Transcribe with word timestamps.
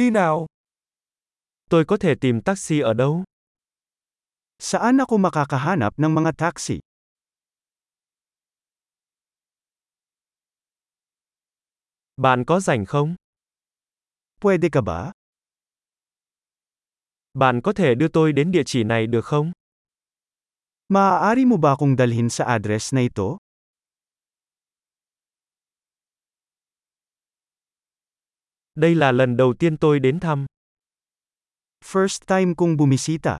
Đi 0.00 0.10
nào. 0.10 0.46
Tôi 1.70 1.84
có 1.84 1.96
thể 1.96 2.14
tìm 2.20 2.40
taxi 2.42 2.80
ở 2.80 2.94
đâu? 2.94 3.24
Saan 4.58 4.98
ako 4.98 5.16
makakahanap 5.18 5.92
ng 6.00 6.14
mga 6.14 6.32
taxi? 6.36 6.80
Bạn 12.16 12.44
có 12.44 12.60
rảnh 12.60 12.86
không? 12.86 13.14
Pwede 14.40 14.68
ka 14.72 14.80
ba? 14.80 15.12
Bạn 17.34 17.60
có 17.60 17.72
thể 17.72 17.94
đưa 17.94 18.08
tôi 18.08 18.32
đến 18.32 18.50
địa 18.50 18.62
chỉ 18.66 18.84
này 18.84 19.06
được 19.06 19.24
không? 19.24 19.52
Maaari 20.88 21.44
mo 21.44 21.56
ba 21.56 21.70
akong 21.76 21.96
dalhin 21.96 22.28
sa 22.28 22.44
address 22.44 22.94
na 22.94 23.00
ito? 23.00 23.36
Đây 28.80 28.94
là 28.94 29.12
lần 29.12 29.36
đầu 29.36 29.54
tiên 29.58 29.76
tôi 29.76 30.00
đến 30.00 30.20
thăm. 30.20 30.46
First 31.84 32.18
time 32.26 32.54
kong 32.56 32.76
bumisita. 32.76 33.38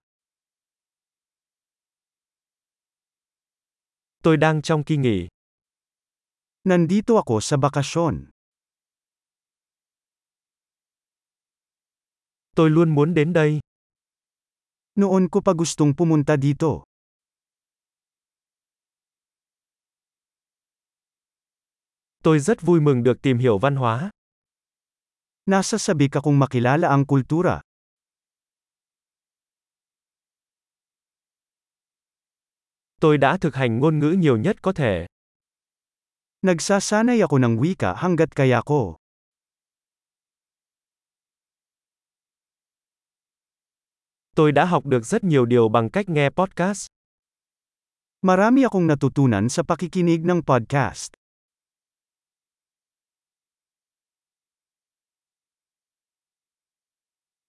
Tôi 4.23 4.37
đang 4.37 4.61
trong 4.61 4.83
kỳ 4.83 4.97
nghỉ. 4.97 5.27
Nandito 6.63 7.15
ako 7.15 7.39
sa 7.41 7.57
bakasyon. 7.57 8.29
Tôi 12.55 12.69
luôn 12.69 12.95
muốn 12.95 13.13
đến 13.13 13.33
đây. 13.33 13.59
Noon 14.95 15.29
ko 15.29 15.41
pa 15.45 15.53
gustong 15.57 15.93
pumunta 15.97 16.37
dito. 16.37 16.83
Tôi 22.23 22.39
rất 22.39 22.61
vui 22.61 22.81
mừng 22.81 23.03
được 23.03 23.21
tìm 23.21 23.37
hiểu 23.37 23.57
văn 23.57 23.75
hóa. 23.75 24.11
Nasasabik 25.49 26.21
akong 26.21 26.37
makilala 26.37 26.93
ang 26.93 27.01
kultura. 27.01 27.65
Tôi 33.01 33.17
đã 33.17 33.37
thực 33.37 33.55
hành 33.55 33.79
ngôn 33.79 33.99
ngữ 33.99 34.15
nhiều 34.19 34.37
nhất 34.37 34.61
có 34.61 34.73
thể. 34.73 35.05
Nagsasanay 36.41 37.21
ako 37.21 37.37
ng 37.41 37.53
wika 37.57 37.93
hanggat 37.97 38.29
kaya 38.37 38.61
ko. 38.61 38.97
Tôi 44.35 44.51
đã 44.51 44.65
học 44.65 44.85
được 44.85 45.05
rất 45.05 45.23
nhiều 45.23 45.45
điều 45.45 45.69
bằng 45.69 45.89
cách 45.89 46.09
nghe 46.09 46.29
podcast. 46.29 46.87
Marami 48.21 48.63
akong 48.63 48.87
natutunan 48.87 49.49
sa 49.49 49.63
pakikinig 49.65 50.21
ng 50.21 50.45
podcast. 50.45 51.20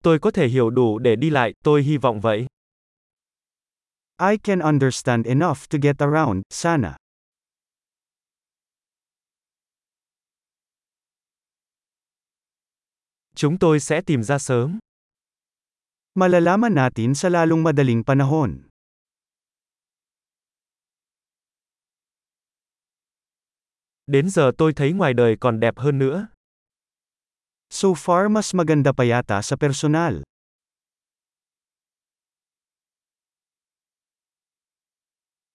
Tôi 0.03 0.19
có 0.19 0.31
thể 0.31 0.49
hiểu 0.49 0.71
đủ 0.71 0.99
để 0.99 1.17
đi 1.17 1.31
lại, 1.31 1.53
tôi 1.65 1.83
hy 1.83 1.97
vọng 1.97 2.21
vậy. 2.21 2.47
I 4.31 4.37
can 4.43 4.59
understand 4.59 5.27
enough 5.27 5.59
to 5.71 5.79
get 5.83 5.97
around, 5.99 6.43
sana. 6.51 6.97
Chúng 13.35 13.59
tôi 13.59 13.81
sẽ 13.81 14.01
tìm 14.07 14.23
ra 14.23 14.39
sớm. 14.39 14.79
Malalaman 16.15 16.75
natin 16.75 17.15
sa 17.15 17.29
lalong 17.29 17.63
madaling 17.63 18.05
panahon. 18.05 18.69
Đến 24.07 24.31
giờ 24.31 24.51
tôi 24.59 24.73
thấy 24.73 24.93
ngoài 24.93 25.15
đời 25.15 25.37
còn 25.41 25.61
đẹp 25.61 25.79
hơn 25.79 25.99
nữa. 25.99 26.32
So 27.73 27.95
far 27.97 28.29
mas 28.29 28.53
maganda 28.53 28.93
pa 28.93 29.01
yata 29.01 29.41
sa 29.41 29.57
personal. 29.57 30.21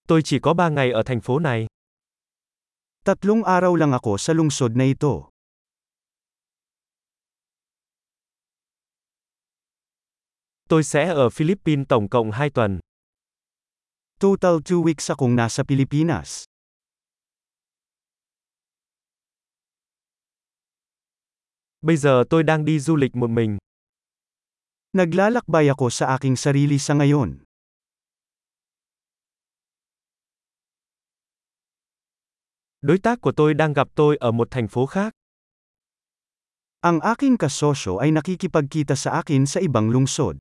Tôi 0.07 0.21
chỉ 0.23 0.39
có 0.39 0.53
3 0.53 0.69
ngày 0.69 0.91
ở 0.91 1.03
thành 1.05 1.21
phố 1.21 1.39
này. 1.39 1.65
Tatlong 3.05 3.43
araw 3.43 3.75
lang 3.75 3.91
ako 3.91 4.17
sa 4.17 4.33
lungsod 4.33 4.71
na 4.75 4.83
ito. 4.83 5.29
Tôi 10.69 10.83
sẽ 10.83 11.05
ở 11.13 11.29
Philippines 11.29 11.85
tổng 11.89 12.09
cộng 12.09 12.31
2 12.31 12.49
tuần. 12.49 12.79
Total 14.19 14.57
2 14.65 14.83
weeks 14.83 15.13
akong 15.13 15.35
nasa 15.35 15.63
Pilipinas. 15.63 16.43
Bây 21.87 21.97
giờ 21.97 22.23
tôi 22.29 22.43
đang 22.43 22.65
đi 22.65 22.79
du 22.79 22.95
lịch 22.95 23.15
một 23.15 23.29
mình. 23.29 23.57
Naglalakbay 24.93 25.67
ako 25.67 25.89
sa 25.89 26.05
aking 26.05 26.35
sarili 26.35 26.79
sa 26.79 26.93
ngayon. 26.93 27.39
Đối 32.81 32.97
tác 32.97 33.21
của 33.21 33.31
tôi 33.31 33.53
đang 33.53 33.73
gặp 33.73 33.87
tôi 33.95 34.17
ở 34.17 34.31
một 34.31 34.47
thành 34.51 34.67
phố 34.67 34.85
khác. 34.85 35.13
Ang 36.81 36.99
aking 36.99 37.37
kasosyo 37.39 37.97
ay 37.97 38.11
nakikipagkita 38.11 38.95
sa 38.95 39.11
akin 39.11 39.45
sa 39.45 39.59
ibang 39.59 39.89
lungsod. 39.89 40.35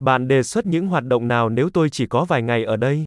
Bạn 0.00 0.28
đề 0.28 0.42
xuất 0.42 0.66
những 0.66 0.86
hoạt 0.86 1.04
động 1.04 1.28
nào 1.28 1.48
nếu 1.48 1.70
tôi 1.74 1.88
chỉ 1.92 2.06
có 2.06 2.24
vài 2.24 2.42
ngày 2.42 2.64
ở 2.64 2.76
đây? 2.76 3.04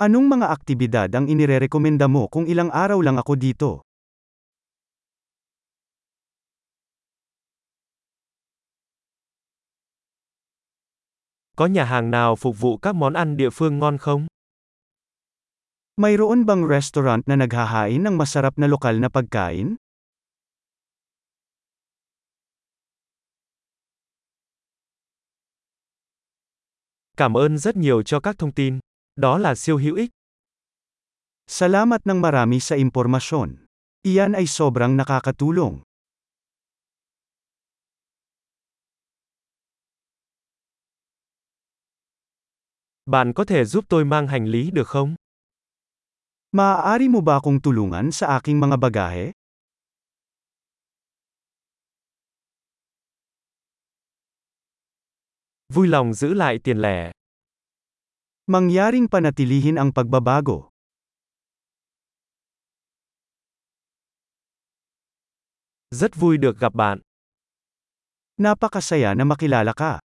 Anong 0.00 0.32
mga 0.32 0.48
aktibidad 0.48 1.12
ang 1.12 1.28
inirerekomenda 1.28 2.08
mo 2.08 2.24
kung 2.24 2.48
ilang 2.48 2.72
araw 2.72 3.04
lang 3.04 3.20
ako 3.20 3.36
dito? 3.36 3.70
Có 11.52 11.66
nhà 11.68 11.84
hàng 11.84 12.10
nào 12.10 12.36
phục 12.36 12.56
vụ 12.60 12.80
các 12.80 12.96
món 12.96 13.12
ăn 13.12 13.36
địa 13.36 13.50
phương 13.52 13.78
ngon 13.78 13.98
không? 13.98 14.26
Mayroon 16.00 16.48
bang 16.48 16.64
restaurant 16.64 17.28
na 17.28 17.36
naghahain 17.36 18.00
ng 18.00 18.16
masarap 18.16 18.56
na 18.56 18.66
lokal 18.72 18.96
na 19.04 19.12
pagkain? 19.12 19.76
Cảm 27.16 27.36
ơn 27.36 27.58
rất 27.58 27.76
nhiều 27.76 28.02
cho 28.02 28.20
các 28.20 28.38
thông 28.38 28.52
tin. 28.52 28.80
Đó 29.20 29.38
là 29.38 29.54
siêu 29.54 29.76
hữu 29.76 29.96
ích. 29.96 30.10
Salamat 31.44 32.08
ng 32.08 32.24
marami 32.24 32.56
sa 32.56 32.80
impormasyon. 32.80 33.68
Iyan 34.00 34.32
ay 34.32 34.48
sobrang 34.48 34.96
nakakatulong. 34.96 35.84
Bạn 43.04 43.32
có 43.36 43.44
thể 43.44 43.64
giúp 43.64 43.84
tôi 43.88 44.04
mang 44.04 44.26
hành 44.28 44.48
lý 44.48 44.70
được 44.70 44.88
không? 44.88 45.14
Maaari 46.56 47.12
mo 47.12 47.20
ba 47.20 47.36
akong 47.44 47.60
tulungan 47.60 48.08
sa 48.08 48.40
aking 48.40 48.56
mga 48.56 48.76
bagahe? 48.80 49.36
Vui 55.68 55.88
lòng 55.88 56.14
giữ 56.14 56.32
lại 56.34 56.58
tiền 56.64 56.80
lẻ. 56.80 57.12
Mangyaring 58.50 59.06
panatilihin 59.06 59.78
ang 59.78 59.94
pagbabago. 59.94 60.74
Rất 65.94 66.18
vui 66.18 66.34
được 66.34 66.58
gặp 66.58 66.74
bạn. 66.74 66.98
Napakasaya 68.42 69.14
na 69.14 69.22
makilala 69.22 69.70
ka. 69.70 70.02